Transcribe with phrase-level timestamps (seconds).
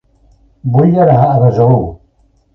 [0.77, 1.79] Vull anar a Besalú